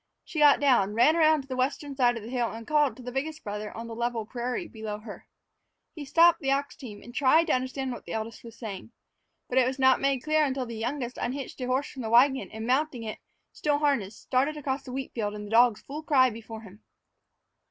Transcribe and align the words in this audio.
She 0.23 0.39
got 0.39 0.59
down, 0.59 0.95
ran 0.95 1.15
around 1.15 1.43
to 1.43 1.47
the 1.47 1.55
western 1.55 1.95
side 1.95 2.17
of 2.17 2.23
the 2.23 2.29
hill, 2.29 2.51
and 2.51 2.65
called 2.65 2.97
to 2.97 3.03
the 3.03 3.11
biggest 3.11 3.43
brother 3.43 3.71
on 3.77 3.85
the 3.85 3.93
level 3.93 4.25
prairie 4.25 4.67
below 4.67 4.97
her. 4.97 5.27
He 5.93 6.05
stopped 6.05 6.39
the 6.41 6.49
ox 6.51 6.75
team 6.75 7.03
and 7.03 7.13
tried 7.13 7.45
to 7.45 7.53
understand 7.53 7.91
what 7.91 8.05
the 8.05 8.13
eldest 8.13 8.43
was 8.43 8.57
saying. 8.57 8.93
But 9.47 9.59
it 9.59 9.67
was 9.67 9.77
not 9.77 10.01
made 10.01 10.21
clear 10.23 10.43
until 10.43 10.65
the 10.65 10.73
youngest 10.75 11.19
unhitched 11.21 11.61
a 11.61 11.67
horse 11.67 11.91
from 11.91 12.01
the 12.01 12.09
wagon 12.09 12.49
and 12.49 12.65
mounting 12.65 13.03
it, 13.03 13.19
still 13.51 13.77
harnessed, 13.77 14.23
started 14.23 14.57
across 14.57 14.81
the 14.81 14.91
wheat 14.91 15.13
field 15.13 15.33
with 15.33 15.43
the 15.43 15.51
dogs 15.51 15.81
in 15.81 15.85
full 15.85 16.01
cry 16.01 16.31
before 16.31 16.61
him. 16.61 16.81